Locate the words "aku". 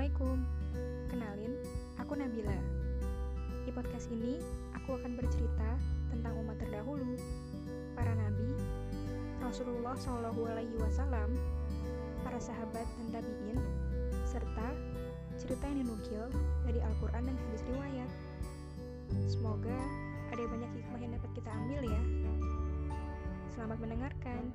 2.00-2.16, 4.72-4.96